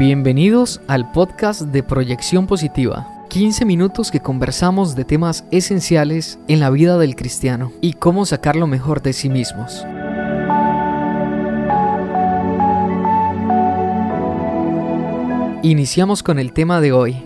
Bienvenidos 0.00 0.80
al 0.86 1.12
podcast 1.12 1.60
de 1.60 1.82
Proyección 1.82 2.46
Positiva. 2.46 3.06
15 3.28 3.66
minutos 3.66 4.10
que 4.10 4.20
conversamos 4.20 4.96
de 4.96 5.04
temas 5.04 5.44
esenciales 5.50 6.38
en 6.48 6.58
la 6.58 6.70
vida 6.70 6.96
del 6.96 7.14
cristiano 7.14 7.70
y 7.82 7.92
cómo 7.92 8.24
sacar 8.24 8.56
lo 8.56 8.66
mejor 8.66 9.02
de 9.02 9.12
sí 9.12 9.28
mismos. 9.28 9.84
Iniciamos 15.62 16.22
con 16.22 16.38
el 16.38 16.54
tema 16.54 16.80
de 16.80 16.92
hoy. 16.92 17.22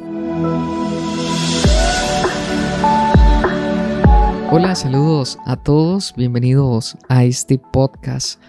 Hola, 4.51 4.75
saludos 4.75 5.39
a 5.47 5.55
todos, 5.55 6.13
bienvenidos 6.17 6.97
a 7.09 7.23
este 7.23 7.57
podcast. 7.57 8.41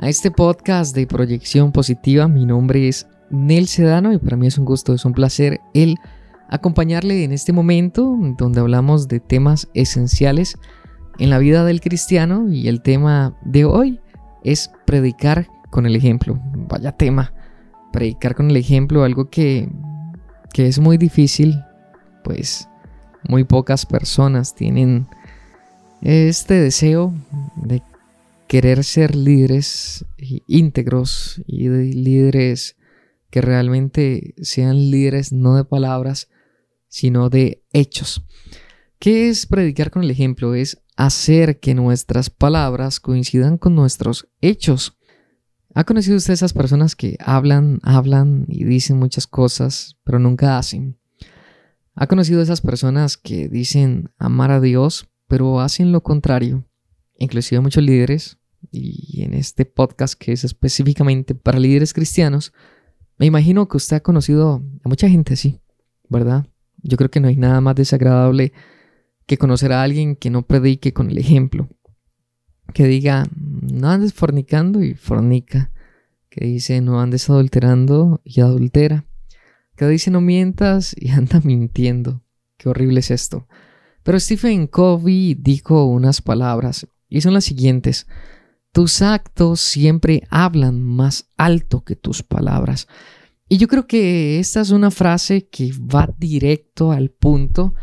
A 0.00 0.10
este 0.10 0.30
podcast 0.30 0.94
de 0.94 1.06
proyección 1.06 1.72
positiva, 1.72 2.28
mi 2.28 2.44
nombre 2.44 2.88
es 2.88 3.06
Nel 3.34 3.66
Sedano 3.66 4.12
y 4.12 4.18
para 4.18 4.36
mí 4.36 4.46
es 4.46 4.58
un 4.58 4.64
gusto, 4.64 4.94
es 4.94 5.04
un 5.04 5.12
placer 5.12 5.60
el 5.74 5.96
acompañarle 6.48 7.24
en 7.24 7.32
este 7.32 7.52
momento 7.52 8.16
donde 8.38 8.60
hablamos 8.60 9.08
de 9.08 9.20
temas 9.20 9.68
esenciales 9.74 10.56
en 11.18 11.30
la 11.30 11.38
vida 11.38 11.64
del 11.64 11.80
cristiano 11.80 12.48
y 12.50 12.68
el 12.68 12.82
tema 12.82 13.36
de 13.44 13.64
hoy 13.64 14.00
es 14.42 14.70
predicar 14.86 15.48
con 15.70 15.86
el 15.86 15.96
ejemplo. 15.96 16.38
Vaya 16.68 16.92
tema 16.92 17.32
predicar 17.92 18.34
con 18.34 18.50
el 18.50 18.56
ejemplo, 18.56 19.04
algo 19.04 19.30
que, 19.30 19.68
que 20.52 20.66
es 20.66 20.80
muy 20.80 20.98
difícil, 20.98 21.60
pues 22.24 22.68
muy 23.28 23.44
pocas 23.44 23.86
personas 23.86 24.54
tienen 24.54 25.06
este 26.02 26.54
deseo 26.54 27.14
de 27.56 27.82
querer 28.48 28.84
ser 28.84 29.14
líderes 29.14 30.04
íntegros 30.46 31.40
y 31.46 31.68
de 31.68 31.84
líderes 31.84 32.76
que 33.34 33.40
realmente 33.40 34.36
sean 34.42 34.92
líderes 34.92 35.32
no 35.32 35.56
de 35.56 35.64
palabras, 35.64 36.28
sino 36.86 37.30
de 37.30 37.64
hechos. 37.72 38.24
¿Qué 39.00 39.28
es 39.28 39.46
predicar 39.46 39.90
con 39.90 40.04
el 40.04 40.10
ejemplo? 40.12 40.54
Es 40.54 40.80
hacer 40.94 41.58
que 41.58 41.74
nuestras 41.74 42.30
palabras 42.30 43.00
coincidan 43.00 43.58
con 43.58 43.74
nuestros 43.74 44.28
hechos. 44.40 44.96
¿Ha 45.74 45.82
conocido 45.82 46.16
usted 46.16 46.32
esas 46.32 46.52
personas 46.52 46.94
que 46.94 47.16
hablan, 47.18 47.80
hablan 47.82 48.44
y 48.46 48.62
dicen 48.62 49.00
muchas 49.00 49.26
cosas, 49.26 49.96
pero 50.04 50.20
nunca 50.20 50.56
hacen? 50.56 51.00
¿Ha 51.96 52.06
conocido 52.06 52.40
esas 52.40 52.60
personas 52.60 53.16
que 53.16 53.48
dicen 53.48 54.12
amar 54.16 54.52
a 54.52 54.60
Dios, 54.60 55.08
pero 55.26 55.58
hacen 55.58 55.90
lo 55.90 56.04
contrario? 56.04 56.68
Inclusive 57.16 57.60
muchos 57.60 57.82
líderes, 57.82 58.38
y 58.70 59.22
en 59.22 59.34
este 59.34 59.64
podcast 59.64 60.14
que 60.14 60.30
es 60.30 60.44
específicamente 60.44 61.34
para 61.34 61.58
líderes 61.58 61.92
cristianos, 61.92 62.52
me 63.18 63.26
imagino 63.26 63.68
que 63.68 63.76
usted 63.76 63.96
ha 63.96 64.00
conocido 64.00 64.62
a 64.84 64.88
mucha 64.88 65.08
gente 65.08 65.34
así, 65.34 65.60
¿verdad? 66.08 66.46
Yo 66.82 66.96
creo 66.96 67.10
que 67.10 67.20
no 67.20 67.28
hay 67.28 67.36
nada 67.36 67.60
más 67.60 67.74
desagradable 67.76 68.52
que 69.26 69.38
conocer 69.38 69.72
a 69.72 69.82
alguien 69.82 70.16
que 70.16 70.30
no 70.30 70.42
predique 70.42 70.92
con 70.92 71.10
el 71.10 71.18
ejemplo, 71.18 71.68
que 72.72 72.86
diga, 72.86 73.26
no 73.34 73.88
andes 73.90 74.12
fornicando 74.12 74.82
y 74.82 74.94
fornica, 74.94 75.70
que 76.28 76.44
dice, 76.44 76.80
no 76.80 77.00
andes 77.00 77.30
adulterando 77.30 78.20
y 78.24 78.40
adultera, 78.40 79.06
que 79.76 79.86
dice, 79.86 80.10
no 80.10 80.20
mientas 80.20 80.94
y 80.98 81.10
anda 81.10 81.40
mintiendo. 81.42 82.22
Qué 82.56 82.68
horrible 82.68 83.00
es 83.00 83.10
esto. 83.10 83.48
Pero 84.02 84.20
Stephen 84.20 84.66
Covey 84.66 85.34
dijo 85.34 85.86
unas 85.86 86.20
palabras 86.20 86.86
y 87.08 87.20
son 87.20 87.34
las 87.34 87.44
siguientes. 87.44 88.06
Tus 88.74 89.02
actos 89.02 89.60
siempre 89.60 90.26
hablan 90.30 90.82
más 90.82 91.30
alto 91.36 91.84
que 91.84 91.94
tus 91.94 92.24
palabras. 92.24 92.88
Y 93.48 93.58
yo 93.58 93.68
creo 93.68 93.86
que 93.86 94.40
esta 94.40 94.60
es 94.60 94.70
una 94.70 94.90
frase 94.90 95.48
que 95.48 95.70
va 95.72 96.12
directo 96.18 96.90
al 96.90 97.10
punto, 97.10 97.76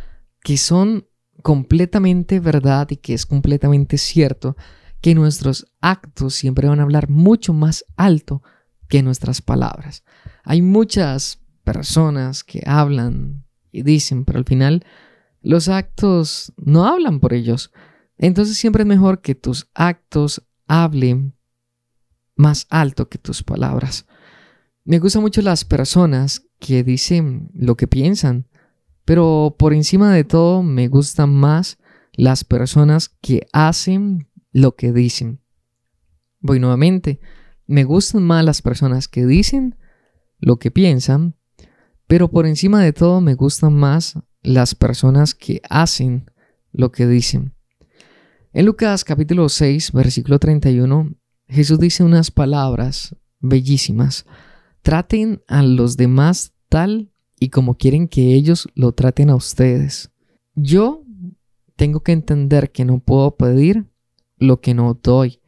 que 0.44 0.58
son 0.58 1.08
completamente 1.42 2.42
verdad 2.42 2.90
y 2.90 2.98
que 2.98 3.14
es 3.14 3.26
completamente 3.26 3.98
cierto 3.98 4.58
que 5.00 5.16
nuestros 5.16 5.72
actos 5.80 6.36
siempre 6.36 6.68
van 6.68 6.82
a 6.82 6.84
hablar 6.84 7.10
mucho 7.10 7.54
más 7.54 7.86
alto 7.96 8.44
que 8.90 9.02
nuestras 9.02 9.42
palabras. 9.42 10.04
Hay 10.44 10.62
muchas 10.62 11.40
personas 11.64 12.44
que 12.44 12.64
hablan 12.66 13.46
y 13.72 13.84
dicen, 13.84 14.26
pero 14.26 14.40
al 14.40 14.46
final 14.46 14.86
los 15.42 15.70
actos 15.70 16.52
no 16.58 16.86
hablan 16.86 17.22
por 17.22 17.32
ellos. 17.32 17.72
Entonces 18.18 18.58
siempre 18.58 18.84
es 18.84 18.88
mejor 18.88 19.22
que 19.22 19.36
tus 19.36 19.70
actos 19.74 20.44
hablen 20.72 21.36
más 22.36 22.66
alto 22.70 23.10
que 23.10 23.18
tus 23.18 23.44
palabras. 23.44 24.08
Me 24.86 25.00
gustan 25.00 25.22
mucho 25.22 25.42
las 25.42 25.66
personas 25.66 26.48
que 26.60 26.84
dicen 26.84 27.52
lo 27.54 27.76
que 27.76 27.88
piensan, 27.88 28.48
pero 29.04 29.56
por 29.60 29.74
encima 29.74 30.14
de 30.14 30.24
todo 30.24 30.64
me 30.64 30.88
gustan 30.88 31.36
más 31.36 31.78
las 32.14 32.46
personas 32.46 33.10
que 33.10 33.48
hacen 33.52 34.30
lo 34.54 34.76
que 34.78 34.94
dicen. 34.94 35.42
Voy 36.40 36.60
nuevamente. 36.60 37.20
Me 37.68 37.84
gustan 37.84 38.24
más 38.24 38.46
las 38.46 38.62
personas 38.62 39.10
que 39.10 39.26
dicen 39.26 39.78
lo 40.40 40.58
que 40.58 40.72
piensan, 40.72 41.36
pero 42.08 42.30
por 42.30 42.46
encima 42.46 42.82
de 42.82 42.94
todo 42.94 43.20
me 43.20 43.36
gustan 43.36 43.74
más 43.74 44.18
las 44.42 44.74
personas 44.74 45.36
que 45.36 45.62
hacen 45.70 46.32
lo 46.72 46.92
que 46.92 47.08
dicen. 47.08 47.56
En 48.54 48.66
Lucas 48.66 49.06
capítulo 49.06 49.48
6, 49.48 49.94
versículo 49.94 50.38
31, 50.38 51.16
Jesús 51.48 51.80
dice 51.80 52.04
unas 52.04 52.32
palabras 52.32 53.16
bellísimas. 53.40 54.26
Traten 54.82 55.42
a 55.48 55.64
los 55.64 55.96
demás 55.96 56.54
tal 56.68 57.14
y 57.40 57.48
como 57.48 57.78
quieren 57.78 58.10
que 58.10 58.34
ellos 58.34 58.68
lo 58.76 58.92
traten 58.92 59.30
a 59.30 59.36
ustedes. 59.36 60.12
Yo 60.54 61.06
tengo 61.78 62.04
que 62.04 62.12
entender 62.12 62.74
que 62.74 62.84
no 62.84 63.00
puedo 63.00 63.38
pedir 63.38 63.86
lo 64.36 64.60
que 64.60 64.74
no 64.74 65.00
doy. 65.02 65.40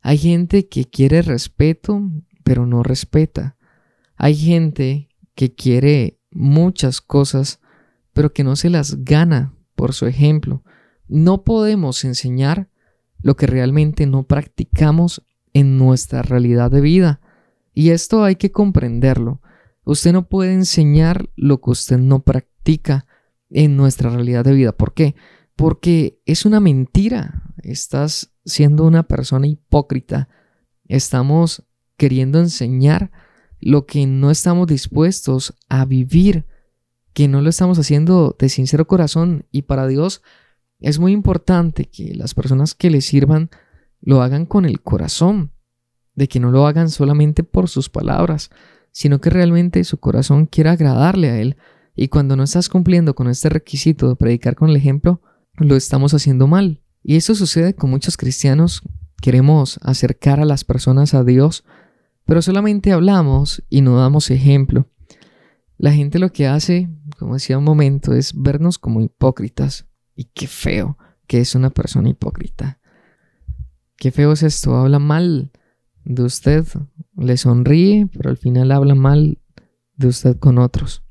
Hay 0.00 0.18
gente 0.18 0.66
que 0.66 0.86
quiere 0.86 1.22
respeto, 1.22 2.02
pero 2.42 2.66
no 2.66 2.82
respeta. 2.82 3.56
Hay 4.16 4.34
gente 4.34 5.08
que 5.36 5.54
quiere 5.54 6.18
muchas 6.32 7.00
cosas, 7.00 7.60
pero 8.12 8.32
que 8.32 8.42
no 8.42 8.56
se 8.56 8.70
las 8.70 9.04
gana 9.04 9.54
por 9.76 9.92
su 9.92 10.06
ejemplo. 10.06 10.64
No 11.08 11.44
podemos 11.44 12.04
enseñar 12.04 12.68
lo 13.20 13.36
que 13.36 13.46
realmente 13.46 14.06
no 14.06 14.24
practicamos 14.24 15.22
en 15.52 15.78
nuestra 15.78 16.22
realidad 16.22 16.70
de 16.70 16.80
vida. 16.80 17.20
Y 17.72 17.90
esto 17.90 18.22
hay 18.22 18.36
que 18.36 18.52
comprenderlo. 18.52 19.40
Usted 19.84 20.12
no 20.12 20.28
puede 20.28 20.52
enseñar 20.52 21.28
lo 21.36 21.60
que 21.60 21.70
usted 21.70 21.98
no 21.98 22.22
practica 22.22 23.06
en 23.50 23.76
nuestra 23.76 24.10
realidad 24.10 24.44
de 24.44 24.52
vida. 24.52 24.72
¿Por 24.72 24.94
qué? 24.94 25.14
Porque 25.56 26.20
es 26.26 26.44
una 26.44 26.60
mentira. 26.60 27.44
Estás 27.62 28.32
siendo 28.44 28.84
una 28.84 29.04
persona 29.04 29.46
hipócrita. 29.46 30.28
Estamos 30.86 31.64
queriendo 31.96 32.40
enseñar 32.40 33.10
lo 33.60 33.86
que 33.86 34.06
no 34.06 34.30
estamos 34.30 34.66
dispuestos 34.66 35.54
a 35.68 35.84
vivir, 35.84 36.46
que 37.12 37.28
no 37.28 37.40
lo 37.40 37.48
estamos 37.48 37.78
haciendo 37.78 38.36
de 38.38 38.48
sincero 38.48 38.86
corazón. 38.86 39.46
Y 39.50 39.62
para 39.62 39.86
Dios 39.86 40.22
es 40.84 40.98
muy 40.98 41.12
importante 41.12 41.86
que 41.86 42.14
las 42.14 42.34
personas 42.34 42.74
que 42.74 42.90
le 42.90 43.00
sirvan 43.00 43.48
lo 44.02 44.20
hagan 44.20 44.44
con 44.44 44.66
el 44.66 44.82
corazón, 44.82 45.52
de 46.14 46.28
que 46.28 46.40
no 46.40 46.50
lo 46.50 46.66
hagan 46.66 46.90
solamente 46.90 47.42
por 47.42 47.70
sus 47.70 47.88
palabras, 47.88 48.50
sino 48.92 49.18
que 49.18 49.30
realmente 49.30 49.82
su 49.84 49.98
corazón 49.98 50.44
quiera 50.44 50.72
agradarle 50.72 51.30
a 51.30 51.40
Él. 51.40 51.56
Y 51.96 52.08
cuando 52.08 52.36
no 52.36 52.42
estás 52.42 52.68
cumpliendo 52.68 53.14
con 53.14 53.28
este 53.28 53.48
requisito 53.48 54.10
de 54.10 54.16
predicar 54.16 54.56
con 54.56 54.68
el 54.68 54.76
ejemplo, 54.76 55.22
lo 55.54 55.74
estamos 55.74 56.12
haciendo 56.12 56.48
mal. 56.48 56.82
Y 57.02 57.16
eso 57.16 57.34
sucede 57.34 57.74
con 57.74 57.88
muchos 57.88 58.18
cristianos. 58.18 58.82
Queremos 59.22 59.80
acercar 59.82 60.38
a 60.38 60.44
las 60.44 60.64
personas 60.64 61.14
a 61.14 61.24
Dios, 61.24 61.64
pero 62.26 62.42
solamente 62.42 62.92
hablamos 62.92 63.64
y 63.70 63.80
no 63.80 63.96
damos 63.96 64.30
ejemplo. 64.30 64.90
La 65.78 65.92
gente 65.92 66.18
lo 66.18 66.30
que 66.30 66.46
hace, 66.46 66.90
como 67.18 67.34
decía 67.34 67.56
un 67.56 67.64
momento, 67.64 68.12
es 68.12 68.34
vernos 68.34 68.78
como 68.78 69.00
hipócritas. 69.00 69.86
Y 70.14 70.24
qué 70.24 70.46
feo 70.46 70.98
que 71.26 71.40
es 71.40 71.54
una 71.54 71.70
persona 71.70 72.08
hipócrita. 72.08 72.78
Qué 73.96 74.10
feo 74.10 74.32
es 74.32 74.42
esto, 74.42 74.76
habla 74.76 74.98
mal 74.98 75.50
de 76.04 76.22
usted, 76.22 76.66
le 77.16 77.36
sonríe, 77.36 78.08
pero 78.12 78.30
al 78.30 78.36
final 78.36 78.72
habla 78.72 78.94
mal 78.94 79.38
de 79.96 80.08
usted 80.08 80.38
con 80.38 80.58
otros. 80.58 81.02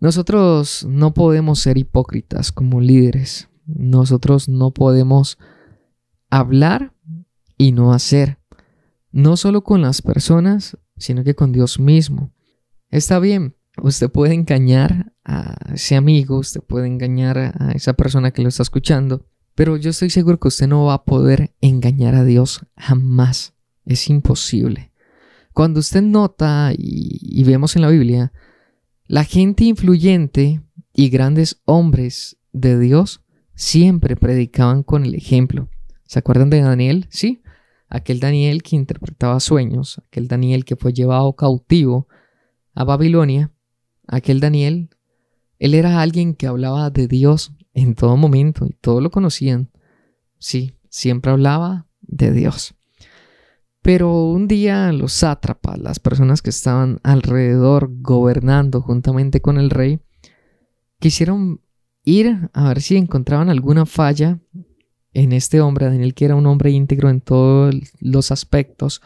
Nosotros 0.00 0.84
no 0.88 1.14
podemos 1.14 1.60
ser 1.60 1.78
hipócritas 1.78 2.52
como 2.52 2.80
líderes. 2.80 3.48
Nosotros 3.66 4.48
no 4.48 4.72
podemos 4.72 5.38
hablar 6.30 6.92
y 7.56 7.72
no 7.72 7.92
hacer. 7.92 8.38
No 9.12 9.36
solo 9.36 9.62
con 9.62 9.80
las 9.82 10.02
personas, 10.02 10.76
sino 10.96 11.24
que 11.24 11.34
con 11.34 11.52
Dios 11.52 11.78
mismo. 11.78 12.32
Está 12.90 13.18
bien, 13.18 13.56
usted 13.82 14.10
puede 14.10 14.34
engañar 14.34 15.13
a 15.24 15.56
ese 15.72 15.96
amigo, 15.96 16.38
usted 16.38 16.60
puede 16.60 16.86
engañar 16.86 17.38
a 17.38 17.72
esa 17.72 17.94
persona 17.94 18.30
que 18.30 18.42
lo 18.42 18.48
está 18.48 18.62
escuchando, 18.62 19.26
pero 19.54 19.76
yo 19.76 19.90
estoy 19.90 20.10
seguro 20.10 20.38
que 20.38 20.48
usted 20.48 20.66
no 20.66 20.84
va 20.84 20.94
a 20.94 21.04
poder 21.04 21.54
engañar 21.60 22.14
a 22.14 22.24
Dios 22.24 22.66
jamás. 22.76 23.54
Es 23.84 24.08
imposible. 24.08 24.92
Cuando 25.52 25.80
usted 25.80 26.02
nota 26.02 26.72
y, 26.76 27.42
vemos 27.44 27.76
en 27.76 27.82
la 27.82 27.88
Biblia, 27.88 28.32
la 29.06 29.24
gente 29.24 29.64
influyente 29.64 30.62
y 30.92 31.10
grandes 31.10 31.60
hombres 31.64 32.36
de 32.52 32.78
Dios 32.78 33.22
siempre 33.54 34.16
predicaban 34.16 34.82
con 34.82 35.04
el 35.04 35.14
ejemplo. 35.14 35.68
¿Se 36.06 36.18
acuerdan 36.18 36.50
de 36.50 36.60
Daniel? 36.60 37.06
Sí, 37.10 37.42
aquel 37.88 38.18
Daniel 38.18 38.64
que 38.64 38.74
interpretaba 38.74 39.38
sueños, 39.38 40.00
aquel 40.08 40.26
Daniel 40.26 40.64
que 40.64 40.74
fue 40.74 40.92
llevado 40.92 41.34
cautivo 41.34 42.08
a 42.74 42.82
Babilonia, 42.82 43.52
aquel 44.08 44.40
Daniel, 44.40 44.90
él 45.58 45.74
era 45.74 46.00
alguien 46.00 46.34
que 46.34 46.46
hablaba 46.46 46.90
de 46.90 47.08
Dios 47.08 47.52
en 47.72 47.94
todo 47.94 48.16
momento 48.16 48.66
y 48.66 48.74
todos 48.80 49.02
lo 49.02 49.10
conocían. 49.10 49.70
Sí, 50.38 50.78
siempre 50.88 51.32
hablaba 51.32 51.86
de 52.00 52.32
Dios. 52.32 52.74
Pero 53.82 54.24
un 54.24 54.48
día 54.48 54.92
los 54.92 55.12
sátrapas, 55.12 55.78
las 55.78 55.98
personas 55.98 56.40
que 56.40 56.50
estaban 56.50 57.00
alrededor 57.02 57.90
gobernando 58.00 58.80
juntamente 58.80 59.42
con 59.42 59.58
el 59.58 59.70
rey, 59.70 60.00
quisieron 61.00 61.60
ir 62.02 62.48
a 62.52 62.68
ver 62.68 62.80
si 62.80 62.96
encontraban 62.96 63.50
alguna 63.50 63.84
falla 63.84 64.40
en 65.12 65.32
este 65.32 65.60
hombre, 65.60 65.86
Daniel, 65.86 66.14
que 66.14 66.24
era 66.24 66.34
un 66.34 66.46
hombre 66.46 66.70
íntegro 66.70 67.10
en 67.10 67.20
todos 67.20 67.74
los 68.00 68.30
aspectos. 68.30 69.02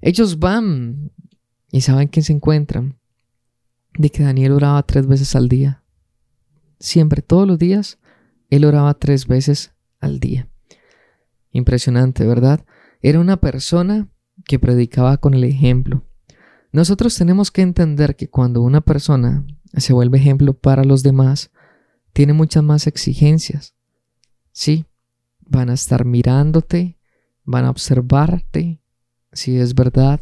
Ellos 0.00 0.38
van 0.38 1.10
y 1.70 1.80
saben 1.80 2.08
que 2.08 2.22
se 2.22 2.32
encuentran 2.32 2.98
de 3.98 4.10
que 4.10 4.22
Daniel 4.22 4.52
oraba 4.52 4.82
tres 4.82 5.06
veces 5.06 5.34
al 5.36 5.48
día. 5.48 5.82
Siempre, 6.78 7.22
todos 7.22 7.46
los 7.46 7.58
días, 7.58 7.98
él 8.50 8.64
oraba 8.64 8.94
tres 8.94 9.26
veces 9.26 9.72
al 10.00 10.20
día. 10.20 10.48
Impresionante, 11.50 12.26
¿verdad? 12.26 12.64
Era 13.00 13.20
una 13.20 13.38
persona 13.38 14.08
que 14.44 14.58
predicaba 14.58 15.18
con 15.18 15.34
el 15.34 15.44
ejemplo. 15.44 16.04
Nosotros 16.72 17.16
tenemos 17.16 17.50
que 17.50 17.62
entender 17.62 18.16
que 18.16 18.28
cuando 18.28 18.62
una 18.62 18.80
persona 18.80 19.46
se 19.76 19.92
vuelve 19.92 20.18
ejemplo 20.18 20.54
para 20.54 20.84
los 20.84 21.02
demás, 21.02 21.50
tiene 22.12 22.32
muchas 22.32 22.62
más 22.62 22.86
exigencias. 22.86 23.74
Sí, 24.52 24.86
van 25.40 25.70
a 25.70 25.74
estar 25.74 26.04
mirándote, 26.04 26.98
van 27.44 27.64
a 27.66 27.70
observarte 27.70 28.80
si 29.32 29.58
es 29.58 29.74
verdad 29.74 30.20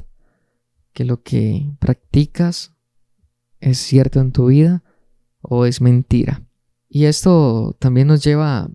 que 0.93 1.05
lo 1.05 1.23
que 1.23 1.73
practicas 1.78 2.75
es 3.61 3.79
cierto 3.79 4.21
en 4.21 4.33
tu 4.33 4.47
vida 4.47 4.83
o 5.41 5.67
es 5.67 5.81
mentira. 5.81 6.43
Y 6.89 7.05
esto 7.05 7.77
también 7.79 8.09
nos 8.09 8.25
lleva 8.25 8.71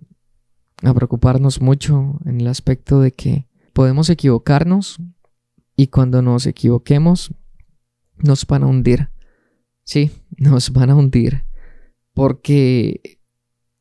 a 0.83 0.93
preocuparnos 0.93 1.61
mucho 1.61 2.19
en 2.25 2.41
el 2.41 2.47
aspecto 2.47 3.01
de 3.01 3.11
que 3.11 3.47
podemos 3.73 4.09
equivocarnos 4.09 4.99
y 5.75 5.87
cuando 5.87 6.21
nos 6.21 6.45
equivoquemos 6.45 7.33
nos 8.17 8.45
van 8.47 8.63
a 8.63 8.67
hundir. 8.67 9.09
Sí, 9.83 10.11
nos 10.37 10.71
van 10.71 10.89
a 10.89 10.95
hundir 10.95 11.45
porque 12.13 13.19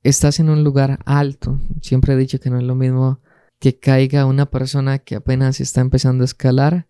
estás 0.02 0.40
en 0.40 0.50
un 0.50 0.64
lugar 0.64 1.00
alto. 1.04 1.60
Siempre 1.80 2.14
he 2.14 2.16
dicho 2.16 2.40
que 2.40 2.50
no 2.50 2.58
es 2.58 2.64
lo 2.64 2.74
mismo 2.74 3.20
que 3.60 3.78
caiga 3.78 4.26
una 4.26 4.46
persona 4.46 4.98
que 4.98 5.14
apenas 5.14 5.60
está 5.60 5.80
empezando 5.80 6.22
a 6.22 6.26
escalar 6.26 6.86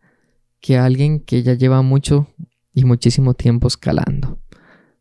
que 0.61 0.79
alguien 0.79 1.21
que 1.21 1.43
ya 1.43 1.55
lleva 1.55 1.83
mucho 1.83 2.27
y 2.75 2.85
muchísimo 2.85 3.35
tiempo 3.35 3.69
escalando. 3.69 4.41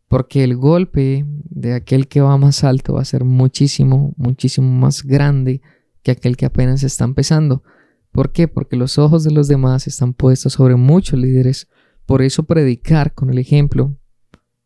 Porque 0.07 0.43
el 0.43 0.55
golpe 0.55 1.25
de 1.49 1.73
aquel 1.73 2.07
que 2.07 2.21
va 2.21 2.37
más 2.37 2.63
alto 2.63 2.93
va 2.93 3.01
a 3.01 3.05
ser 3.05 3.25
muchísimo, 3.25 4.13
muchísimo 4.15 4.71
más 4.71 5.03
grande 5.03 5.61
que 6.03 6.11
aquel 6.11 6.37
que 6.37 6.45
apenas 6.45 6.83
está 6.83 7.03
empezando. 7.03 7.63
¿Por 8.11 8.31
qué? 8.31 8.47
Porque 8.47 8.75
los 8.75 8.99
ojos 8.99 9.23
de 9.23 9.31
los 9.31 9.47
demás 9.47 9.87
están 9.87 10.13
puestos 10.13 10.53
sobre 10.53 10.75
muchos 10.75 11.19
líderes. 11.19 11.67
Por 12.05 12.21
eso 12.21 12.43
predicar 12.43 13.13
con 13.13 13.31
el 13.31 13.39
ejemplo 13.39 13.97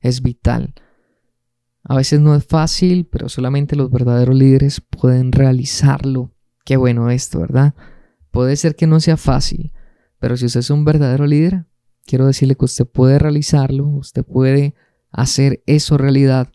es 0.02 0.22
vital. 0.22 0.74
A 1.84 1.96
veces 1.96 2.20
no 2.20 2.36
es 2.36 2.46
fácil, 2.46 3.08
pero 3.10 3.30
solamente 3.30 3.78
los 3.78 3.90
verdaderos 3.90 4.36
líderes 4.36 4.82
pueden 4.82 5.32
realizarlo. 5.32 6.34
Qué 6.66 6.76
bueno 6.76 7.10
esto, 7.10 7.40
¿verdad? 7.40 7.74
Puede 8.32 8.58
ser 8.58 8.76
que 8.76 8.88
no 8.88 9.00
sea 9.00 9.16
fácil, 9.16 9.72
pero 10.20 10.36
si 10.36 10.48
usted 10.48 10.60
es 10.60 10.70
un 10.70 10.84
verdadero 10.84 11.26
líder, 11.26 11.66
quiero 12.08 12.26
decirle 12.26 12.56
que 12.56 12.66
usted 12.66 12.88
puede 12.88 13.20
realizarlo, 13.20 13.86
usted 13.86 14.24
puede 14.24 14.74
hacer 15.12 15.62
eso 15.68 15.98
realidad. 15.98 16.52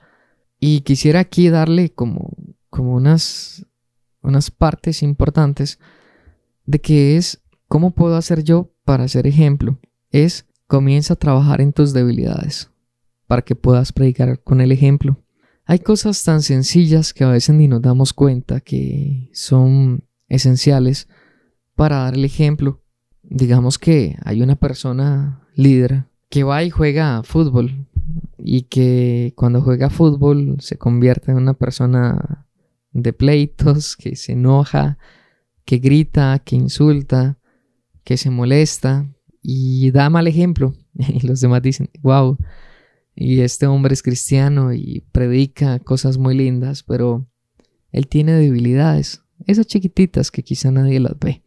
Y 0.58 0.81
quisiera 0.81 1.20
aquí 1.20 1.49
darle 1.49 1.93
como, 1.93 2.37
como 2.70 2.94
unas, 2.94 3.66
unas 4.22 4.50
partes 4.50 5.02
importantes 5.02 5.78
de 6.64 6.81
que 6.81 7.16
es 7.16 7.43
cómo 7.69 7.93
puedo 7.93 8.16
hacer 8.16 8.43
yo 8.43 8.72
para 8.84 9.06
ser 9.06 9.26
ejemplo. 9.26 9.78
Es 10.10 10.46
comienza 10.66 11.14
a 11.14 11.16
trabajar 11.19 11.60
en 11.60 11.72
tus 11.72 11.93
debilidades 11.93 12.70
para 13.26 13.43
que 13.43 13.55
puedas 13.55 13.93
predicar 13.93 14.43
con 14.43 14.60
el 14.60 14.72
ejemplo. 14.72 15.22
Hay 15.64 15.78
cosas 15.78 16.22
tan 16.25 16.43
sencillas 16.43 17.12
que 17.14 17.25
a 17.25 17.28
veces 17.28 17.55
ni 17.55 17.69
nos 17.69 17.82
damos 17.82 18.12
cuenta 18.12 18.60
que 18.60 19.31
son 19.32 20.05
esenciales 20.28 21.08
para 21.75 21.98
dar 21.98 22.14
el 22.14 22.25
ejemplo. 22.25 22.81
Digamos 23.34 23.79
que 23.79 24.19
hay 24.25 24.43
una 24.43 24.56
persona 24.56 25.40
líder 25.55 26.05
que 26.29 26.44
va 26.44 26.62
y 26.64 26.69
juega 26.69 27.23
fútbol 27.23 27.87
y 28.37 28.62
que 28.64 29.32
cuando 29.37 29.62
juega 29.62 29.88
fútbol 29.88 30.56
se 30.61 30.76
convierte 30.76 31.31
en 31.31 31.38
una 31.38 31.55
persona 31.55 32.46
de 32.93 33.14
pleitos, 33.14 33.96
que 33.96 34.17
se 34.17 34.32
enoja, 34.32 34.99
que 35.64 35.79
grita, 35.79 36.43
que 36.44 36.56
insulta, 36.56 37.38
que 38.05 38.19
se 38.19 38.29
molesta 38.29 39.11
y 39.40 39.90
da 39.93 40.11
mal 40.11 40.26
ejemplo. 40.26 40.75
Y 40.94 41.26
los 41.26 41.40
demás 41.40 41.62
dicen, 41.62 41.88
wow, 42.02 42.37
y 43.14 43.40
este 43.40 43.67
hombre 43.67 43.94
es 43.94 44.02
cristiano 44.02 44.75
y 44.75 45.06
predica 45.11 45.79
cosas 45.79 46.19
muy 46.19 46.37
lindas, 46.37 46.82
pero 46.82 47.26
él 47.93 48.08
tiene 48.08 48.32
debilidades, 48.34 49.23
esas 49.46 49.67
chiquititas 49.67 50.31
que 50.31 50.43
quizá 50.43 50.70
nadie 50.70 51.00
las 51.00 51.19
ve. 51.19 51.43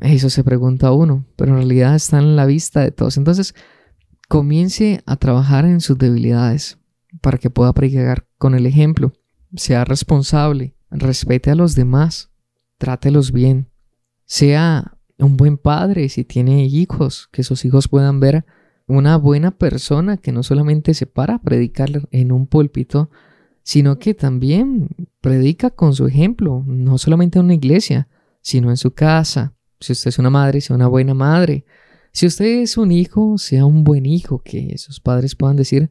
Eso 0.00 0.30
se 0.30 0.44
pregunta 0.44 0.92
uno, 0.92 1.24
pero 1.36 1.52
en 1.52 1.58
realidad 1.58 1.94
están 1.94 2.24
en 2.24 2.36
la 2.36 2.46
vista 2.46 2.80
de 2.80 2.90
todos. 2.90 3.16
Entonces, 3.16 3.54
comience 4.28 5.02
a 5.06 5.16
trabajar 5.16 5.64
en 5.64 5.80
sus 5.80 5.96
debilidades 5.96 6.78
para 7.20 7.38
que 7.38 7.50
pueda 7.50 7.72
predicar 7.72 8.26
con 8.38 8.54
el 8.54 8.66
ejemplo. 8.66 9.12
Sea 9.54 9.84
responsable, 9.84 10.76
respete 10.90 11.50
a 11.50 11.54
los 11.54 11.74
demás, 11.74 12.30
trátelos 12.78 13.32
bien. 13.32 13.70
Sea 14.24 14.98
un 15.18 15.36
buen 15.36 15.56
padre 15.56 16.08
si 16.08 16.24
tiene 16.24 16.66
hijos, 16.66 17.28
que 17.32 17.42
sus 17.42 17.64
hijos 17.64 17.88
puedan 17.88 18.20
ver 18.20 18.44
una 18.86 19.16
buena 19.16 19.50
persona 19.50 20.16
que 20.16 20.32
no 20.32 20.42
solamente 20.42 20.94
se 20.94 21.06
para 21.06 21.36
a 21.36 21.42
predicar 21.42 21.90
en 22.10 22.32
un 22.32 22.46
púlpito, 22.46 23.10
sino 23.62 23.98
que 23.98 24.14
también 24.14 24.88
predica 25.20 25.70
con 25.70 25.94
su 25.94 26.06
ejemplo, 26.06 26.62
no 26.66 26.98
solamente 26.98 27.38
en 27.38 27.46
una 27.46 27.54
iglesia, 27.54 28.08
sino 28.40 28.70
en 28.70 28.76
su 28.76 28.92
casa, 28.92 29.55
si 29.80 29.92
usted 29.92 30.08
es 30.08 30.18
una 30.18 30.30
madre, 30.30 30.60
sea 30.60 30.76
una 30.76 30.88
buena 30.88 31.14
madre. 31.14 31.64
Si 32.12 32.26
usted 32.26 32.62
es 32.62 32.76
un 32.76 32.92
hijo, 32.92 33.38
sea 33.38 33.66
un 33.66 33.84
buen 33.84 34.06
hijo, 34.06 34.40
que 34.42 34.76
sus 34.78 35.00
padres 35.00 35.34
puedan 35.34 35.56
decir, 35.56 35.90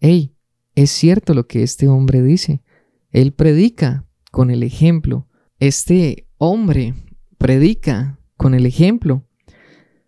hey, 0.00 0.34
es 0.74 0.90
cierto 0.90 1.34
lo 1.34 1.46
que 1.46 1.62
este 1.62 1.88
hombre 1.88 2.22
dice. 2.22 2.62
Él 3.10 3.32
predica 3.32 4.06
con 4.30 4.50
el 4.50 4.62
ejemplo. 4.62 5.28
Este 5.58 6.28
hombre 6.38 6.94
predica 7.38 8.18
con 8.36 8.54
el 8.54 8.66
ejemplo. 8.66 9.24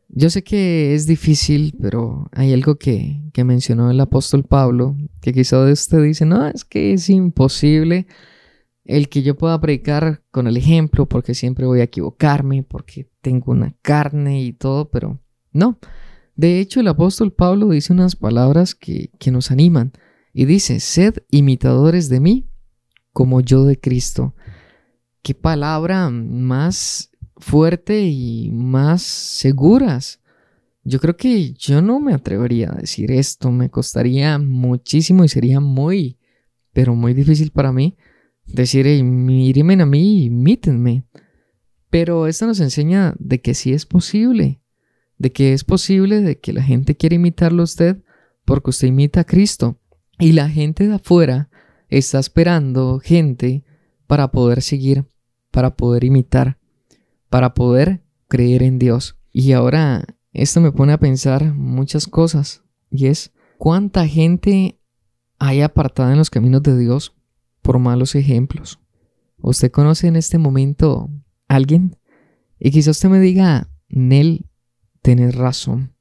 Yo 0.09 0.31
sé 0.31 0.43
que 0.43 0.95
es 0.95 1.07
difícil, 1.07 1.77
pero 1.81 2.29
hay 2.33 2.53
algo 2.53 2.77
que, 2.77 3.23
que 3.33 3.45
mencionó 3.45 3.91
el 3.91 4.01
apóstol 4.01 4.45
Pablo, 4.45 4.97
que 5.21 5.33
quizá 5.33 5.65
usted 5.65 6.03
dice, 6.03 6.25
no, 6.27 6.47
es 6.47 6.65
que 6.65 6.93
es 6.93 7.11
imposible 7.11 8.07
el 8.87 9.09
que 9.09 9.23
yo 9.23 9.37
pueda 9.37 9.61
predicar 9.61 10.23
con 10.31 10.47
el 10.47 10.57
ejemplo, 10.57 11.07
porque 11.07 11.35
siempre 11.35 11.67
voy 11.67 11.81
a 11.81 11.85
equivocarme, 11.85 12.63
porque 12.63 13.09
tengo 13.27 13.51
una 13.51 13.75
carne 13.83 14.41
y 14.45 14.53
todo, 14.53 14.89
pero 14.89 15.21
no. 15.51 15.81
De 16.37 16.61
hecho, 16.61 16.79
el 16.79 16.87
apóstol 16.87 17.33
Pablo 17.33 17.71
dice 17.71 17.93
unas 17.93 18.15
palabras 18.15 18.77
que, 18.77 19.11
que 19.19 19.33
nos 19.33 19.51
animan 19.51 19.91
y 20.33 20.45
dice, 20.45 20.79
sed 20.79 21.17
imitadores 21.29 22.09
de 22.09 22.21
mí 22.21 22.49
como 23.13 23.41
yo 23.41 23.65
de 23.65 23.81
Cristo. 23.81 24.37
Qué 25.23 25.35
palabra 25.35 26.09
más 26.09 27.11
fuerte 27.37 28.07
y 28.07 28.53
más 28.53 29.03
seguras. 29.03 30.21
Yo 30.85 31.01
creo 31.01 31.17
que 31.17 31.53
yo 31.55 31.83
no 31.83 31.99
me 31.99 32.15
atrevería 32.15 32.71
a 32.71 32.77
decir 32.77 33.11
esto, 33.11 33.51
me 33.51 33.71
costaría 33.71 34.39
muchísimo 34.39 35.25
y 35.25 35.29
sería 35.29 35.59
muy, 35.59 36.17
pero 36.73 36.95
muy 36.95 37.13
difícil 37.13 37.51
para 37.51 37.73
mí 37.73 37.97
decir, 38.45 38.87
hey, 38.87 39.03
mírenme 39.03 39.83
a 39.83 39.87
mí, 39.87 40.27
imítenme. 40.27 41.03
Pero 41.91 42.27
esto 42.27 42.47
nos 42.47 42.61
enseña 42.61 43.15
de 43.19 43.41
que 43.41 43.55
sí 43.55 43.73
es 43.73 43.87
posible, 43.87 44.61
de 45.19 45.33
que 45.33 45.53
es 45.53 45.65
posible 45.65 46.21
de 46.21 46.39
que 46.39 46.53
la 46.53 46.63
gente 46.63 46.97
quiera 46.97 47.17
imitarlo 47.17 47.63
a 47.63 47.65
usted 47.65 48.03
porque 48.45 48.71
usted 48.71 48.89
imita 48.89 49.21
a 49.21 49.25
Cristo. 49.25 49.79
Y 50.19 50.33
la 50.33 50.49
gente 50.49 50.87
de 50.87 50.95
afuera 50.95 51.51
está 51.89 52.19
esperando 52.19 53.01
gente 53.01 53.65
para 54.07 54.31
poder 54.31 54.63
seguir, 54.63 55.07
para 55.51 55.77
poder 55.77 56.05
imitar, 56.05 56.59
para 57.29 57.55
poder 57.55 58.03
creer 58.29 58.63
en 58.63 58.79
Dios. 58.79 59.17
Y 59.33 59.53
ahora 59.53 60.05
esto 60.33 60.61
me 60.61 60.73
pone 60.73 60.93
a 60.93 60.99
pensar 60.99 61.55
muchas 61.55 62.07
cosas 62.07 62.63
y 62.91 63.07
es 63.07 63.33
cuánta 63.59 64.07
gente 64.07 64.81
hay 65.39 65.61
apartada 65.61 66.13
en 66.13 66.19
los 66.19 66.31
caminos 66.31 66.63
de 66.63 66.79
Dios 66.79 67.15
por 67.63 67.79
malos 67.79 68.15
ejemplos. 68.15 68.79
¿Usted 69.39 69.71
conoce 69.71 70.09
en 70.09 70.17
este 70.17 70.39
momento 70.39 71.11
alguien? 71.49 71.97
Y 72.59 72.71
quizás 72.71 72.97
usted 72.97 73.09
me 73.09 73.21
diga, 73.21 73.69
Nel, 73.89 74.47
tenés 75.03 75.35
razón. 75.35 75.93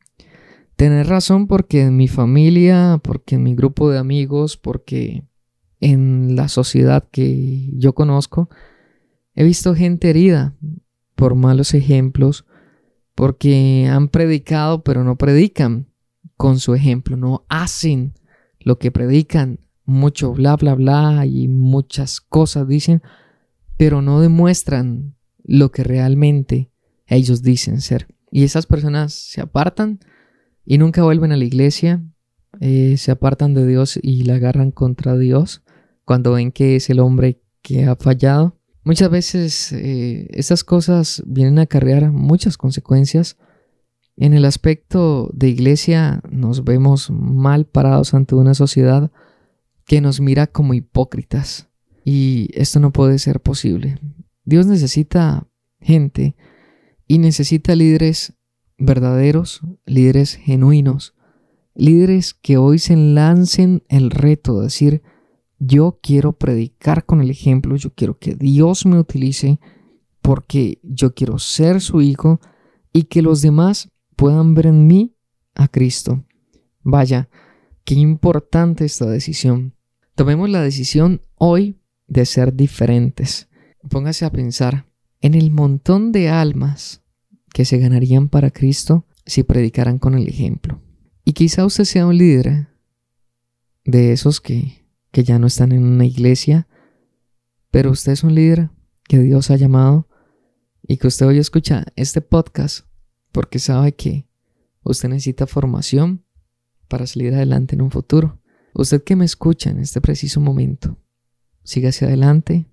Tener 0.76 1.08
razón 1.08 1.48
porque 1.48 1.84
en 1.84 1.96
mi 1.96 2.08
familia, 2.08 3.00
porque 3.02 3.36
en 3.36 3.44
mi 3.44 3.56
grupo 3.56 3.90
de 3.90 3.98
amigos, 3.98 4.58
porque 4.58 5.26
en 5.80 6.36
la 6.36 6.48
sociedad 6.48 7.08
que 7.12 7.70
yo 7.74 7.94
conozco, 7.94 8.50
he 9.34 9.44
visto 9.44 9.76
gente 9.76 10.10
herida 10.10 10.56
por 11.16 11.36
malos 11.36 11.74
ejemplos, 11.74 12.46
porque 13.14 13.88
han 13.90 14.10
predicado 14.10 14.84
pero 14.84 15.04
no 15.04 15.18
predican 15.18 15.88
con 16.36 16.60
su 16.60 16.74
ejemplo, 16.74 17.16
no 17.16 17.46
hacen 17.48 18.14
lo 18.60 18.78
que 18.78 18.92
predican, 18.92 19.60
mucho 19.86 20.34
bla 20.34 20.56
bla 20.56 20.76
bla 20.76 21.26
y 21.26 21.48
muchas 21.48 22.20
cosas 22.20 22.68
dicen, 22.68 23.02
pero 23.78 24.02
no 24.02 24.20
demuestran 24.20 25.15
lo 25.46 25.72
que 25.72 25.84
realmente 25.84 26.72
ellos 27.08 27.42
dicen 27.42 27.82
ser. 27.82 28.08
Y 28.32 28.44
esas 28.44 28.66
personas 28.66 29.14
se 29.14 29.42
apartan 29.42 30.00
y 30.66 30.78
nunca 30.78 31.04
vuelven 31.04 31.32
a 31.32 31.38
la 31.38 31.46
iglesia, 31.46 32.04
eh, 32.60 32.98
se 32.98 33.12
apartan 33.12 33.54
de 33.54 33.66
Dios 33.66 34.00
y 34.02 34.24
la 34.24 34.36
agarran 34.36 34.72
contra 34.72 35.18
Dios 35.18 35.64
cuando 36.04 36.34
ven 36.34 36.52
que 36.52 36.76
es 36.76 36.90
el 36.90 37.00
hombre 37.00 37.42
que 37.62 37.86
ha 37.86 37.96
fallado. 37.96 38.60
Muchas 38.84 39.10
veces 39.10 39.72
eh, 39.74 40.28
estas 40.32 40.64
cosas 40.64 41.24
vienen 41.26 41.60
a 41.60 41.64
acarrear 41.64 42.12
muchas 42.12 42.58
consecuencias. 42.58 43.38
En 44.16 44.34
el 44.34 44.46
aspecto 44.46 45.30
de 45.34 45.50
iglesia 45.50 46.22
nos 46.30 46.64
vemos 46.64 47.10
mal 47.10 47.66
parados 47.66 48.14
ante 48.14 48.36
una 48.36 48.54
sociedad 48.54 49.12
que 49.86 50.02
nos 50.02 50.22
mira 50.22 50.48
como 50.48 50.74
hipócritas. 50.74 51.68
Y 52.04 52.50
esto 52.54 52.80
no 52.80 52.94
puede 52.94 53.18
ser 53.18 53.40
posible. 53.40 54.00
Dios 54.46 54.68
necesita 54.68 55.48
gente 55.80 56.36
y 57.08 57.18
necesita 57.18 57.76
líderes 57.76 58.34
verdaderos, 58.78 59.62
líderes 59.86 60.36
genuinos, 60.36 61.16
líderes 61.74 62.34
que 62.34 62.58
hoy 62.58 62.80
se 62.80 62.96
lancen 62.96 63.84
el 63.90 64.12
reto 64.12 64.60
de 64.60 64.66
decir, 64.66 65.04
yo 65.60 66.00
quiero 66.02 66.34
predicar 66.34 67.06
con 67.06 67.22
el 67.22 67.30
ejemplo, 67.30 67.76
yo 67.76 67.94
quiero 67.94 68.18
que 68.18 68.36
Dios 68.36 68.86
me 68.86 69.00
utilice 69.00 69.60
porque 70.22 70.80
yo 70.84 71.14
quiero 71.14 71.40
ser 71.40 71.82
su 71.82 72.02
hijo 72.02 72.40
y 72.92 73.04
que 73.04 73.22
los 73.22 73.42
demás 73.42 73.90
puedan 74.16 74.54
ver 74.54 74.68
en 74.68 74.88
mí 74.88 75.16
a 75.54 75.68
Cristo. 75.68 76.24
Vaya, 76.82 77.30
qué 77.84 77.96
importante 77.96 78.86
esta 78.86 79.06
decisión. 79.06 79.76
Tomemos 80.16 80.50
la 80.50 80.62
decisión 80.62 81.22
hoy 81.36 81.80
de 82.08 82.26
ser 82.26 82.54
diferentes. 82.54 83.50
Póngase 83.90 84.26
a 84.26 84.32
pensar 84.32 84.86
en 85.22 85.34
el 85.34 85.52
montón 85.52 86.12
de 86.12 86.30
almas 86.30 87.02
que 87.54 87.66
se 87.66 87.78
ganarían 87.78 88.30
para 88.30 88.52
Cristo 88.52 89.06
si 89.26 89.44
predicaran 89.44 90.00
con 90.00 90.16
el 90.16 90.28
ejemplo. 90.28 90.82
Y 91.24 91.34
quizá 91.34 91.66
usted 91.66 91.86
sea 91.86 92.06
un 92.06 92.18
líder 92.18 92.68
de 93.84 94.12
esos 94.12 94.42
que, 94.42 94.86
que 95.12 95.24
ya 95.24 95.40
no 95.40 95.48
están 95.48 95.72
en 95.72 95.84
una 95.84 96.06
iglesia, 96.06 96.68
pero 97.72 97.92
usted 97.92 98.12
es 98.12 98.24
un 98.24 98.36
líder 98.36 98.70
que 99.08 99.20
Dios 99.20 99.52
ha 99.52 99.56
llamado 99.56 100.08
y 100.84 100.98
que 100.98 101.08
usted 101.08 101.26
hoy 101.26 101.40
escucha 101.40 101.86
este 101.96 102.22
podcast 102.22 102.88
porque 103.32 103.60
sabe 103.60 103.94
que 103.94 104.28
usted 104.84 105.10
necesita 105.10 105.48
formación 105.48 106.26
para 106.88 107.08
salir 107.08 107.34
adelante 107.34 107.76
en 107.76 107.82
un 107.82 107.92
futuro. 107.92 108.42
Usted 108.74 109.04
que 109.04 109.16
me 109.16 109.26
escucha 109.26 109.70
en 109.70 109.80
este 109.80 110.02
preciso 110.02 110.40
momento, 110.42 110.98
siga 111.64 111.90
hacia 111.90 112.08
adelante. 112.08 112.70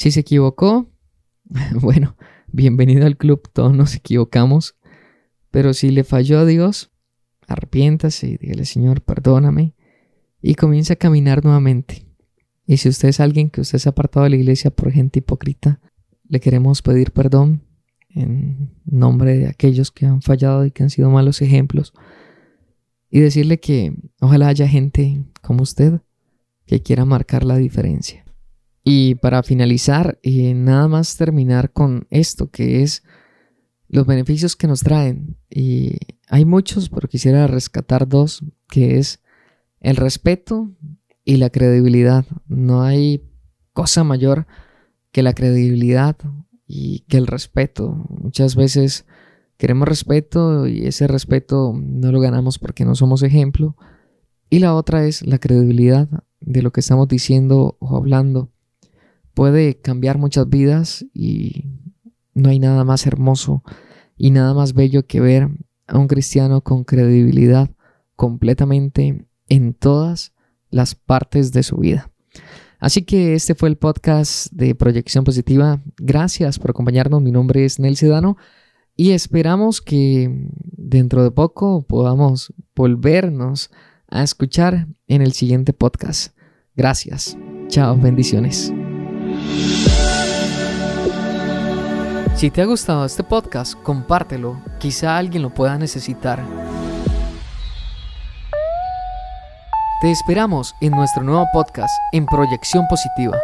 Si 0.00 0.10
se 0.12 0.20
equivocó, 0.20 0.90
bueno, 1.74 2.16
bienvenido 2.46 3.04
al 3.04 3.18
club, 3.18 3.50
todos 3.52 3.74
nos 3.74 3.94
equivocamos. 3.94 4.78
Pero 5.50 5.74
si 5.74 5.90
le 5.90 6.04
falló 6.04 6.38
a 6.38 6.46
Dios, 6.46 6.90
arrepiéntase 7.46 8.28
y 8.28 8.36
dígale, 8.38 8.64
Señor, 8.64 9.02
perdóname. 9.02 9.74
Y 10.40 10.54
comience 10.54 10.94
a 10.94 10.96
caminar 10.96 11.44
nuevamente. 11.44 12.06
Y 12.64 12.78
si 12.78 12.88
usted 12.88 13.10
es 13.10 13.20
alguien 13.20 13.50
que 13.50 13.60
usted 13.60 13.76
se 13.76 13.90
ha 13.90 13.92
apartado 13.92 14.24
de 14.24 14.30
la 14.30 14.36
iglesia 14.36 14.70
por 14.70 14.90
gente 14.90 15.18
hipócrita, 15.18 15.82
le 16.26 16.40
queremos 16.40 16.80
pedir 16.80 17.10
perdón 17.10 17.66
en 18.08 18.70
nombre 18.86 19.36
de 19.36 19.48
aquellos 19.48 19.90
que 19.90 20.06
han 20.06 20.22
fallado 20.22 20.64
y 20.64 20.70
que 20.70 20.82
han 20.82 20.88
sido 20.88 21.10
malos 21.10 21.42
ejemplos. 21.42 21.92
Y 23.10 23.20
decirle 23.20 23.60
que 23.60 23.92
ojalá 24.18 24.48
haya 24.48 24.66
gente 24.66 25.26
como 25.42 25.62
usted 25.62 26.00
que 26.64 26.80
quiera 26.80 27.04
marcar 27.04 27.44
la 27.44 27.58
diferencia. 27.58 28.24
Y 28.92 29.14
para 29.14 29.44
finalizar, 29.44 30.18
y 30.20 30.52
nada 30.52 30.88
más 30.88 31.16
terminar 31.16 31.72
con 31.72 32.08
esto, 32.10 32.50
que 32.50 32.82
es 32.82 33.04
los 33.86 34.04
beneficios 34.04 34.56
que 34.56 34.66
nos 34.66 34.80
traen. 34.80 35.36
Y 35.48 35.96
hay 36.26 36.44
muchos, 36.44 36.88
pero 36.88 37.08
quisiera 37.08 37.46
rescatar 37.46 38.08
dos, 38.08 38.44
que 38.68 38.98
es 38.98 39.20
el 39.78 39.94
respeto 39.94 40.72
y 41.24 41.36
la 41.36 41.50
credibilidad. 41.50 42.26
No 42.48 42.82
hay 42.82 43.30
cosa 43.74 44.02
mayor 44.02 44.48
que 45.12 45.22
la 45.22 45.34
credibilidad 45.34 46.16
y 46.66 47.04
que 47.08 47.18
el 47.18 47.28
respeto. 47.28 47.92
Muchas 48.08 48.56
veces 48.56 49.06
queremos 49.56 49.86
respeto 49.86 50.66
y 50.66 50.84
ese 50.84 51.06
respeto 51.06 51.72
no 51.80 52.10
lo 52.10 52.18
ganamos 52.18 52.58
porque 52.58 52.84
no 52.84 52.96
somos 52.96 53.22
ejemplo. 53.22 53.76
Y 54.48 54.58
la 54.58 54.74
otra 54.74 55.06
es 55.06 55.24
la 55.24 55.38
credibilidad 55.38 56.08
de 56.40 56.62
lo 56.62 56.72
que 56.72 56.80
estamos 56.80 57.06
diciendo 57.06 57.76
o 57.78 57.96
hablando 57.96 58.50
puede 59.34 59.80
cambiar 59.80 60.18
muchas 60.18 60.48
vidas 60.48 61.06
y 61.12 61.66
no 62.34 62.50
hay 62.50 62.58
nada 62.58 62.84
más 62.84 63.06
hermoso 63.06 63.62
y 64.16 64.30
nada 64.30 64.54
más 64.54 64.74
bello 64.74 65.06
que 65.06 65.20
ver 65.20 65.48
a 65.86 65.98
un 65.98 66.08
cristiano 66.08 66.60
con 66.62 66.84
credibilidad 66.84 67.70
completamente 68.16 69.26
en 69.48 69.74
todas 69.74 70.32
las 70.70 70.94
partes 70.94 71.52
de 71.52 71.62
su 71.62 71.78
vida. 71.78 72.10
Así 72.78 73.02
que 73.02 73.34
este 73.34 73.54
fue 73.54 73.68
el 73.68 73.76
podcast 73.76 74.50
de 74.52 74.74
Proyección 74.74 75.24
Positiva. 75.24 75.82
Gracias 75.98 76.58
por 76.58 76.70
acompañarnos. 76.70 77.20
Mi 77.20 77.30
nombre 77.30 77.64
es 77.64 77.78
Nel 77.78 77.96
Sedano 77.96 78.36
y 78.96 79.10
esperamos 79.10 79.82
que 79.82 80.48
dentro 80.62 81.22
de 81.22 81.30
poco 81.30 81.82
podamos 81.86 82.54
volvernos 82.74 83.70
a 84.08 84.22
escuchar 84.22 84.88
en 85.08 85.22
el 85.22 85.32
siguiente 85.32 85.72
podcast. 85.72 86.34
Gracias. 86.74 87.36
Chao, 87.68 87.96
bendiciones. 87.96 88.72
Si 92.34 92.50
te 92.50 92.62
ha 92.62 92.64
gustado 92.64 93.04
este 93.04 93.22
podcast, 93.22 93.74
compártelo, 93.82 94.62
quizá 94.78 95.18
alguien 95.18 95.42
lo 95.42 95.50
pueda 95.50 95.76
necesitar. 95.76 96.42
Te 100.00 100.10
esperamos 100.10 100.74
en 100.80 100.92
nuestro 100.92 101.22
nuevo 101.22 101.46
podcast 101.52 101.92
en 102.12 102.24
Proyección 102.24 102.86
Positiva. 102.88 103.36